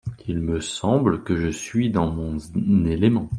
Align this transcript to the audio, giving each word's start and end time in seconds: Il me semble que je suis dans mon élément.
Il 0.27 0.39
me 0.39 0.61
semble 0.61 1.23
que 1.23 1.35
je 1.37 1.49
suis 1.49 1.91
dans 1.91 2.09
mon 2.09 2.39
élément. 2.87 3.29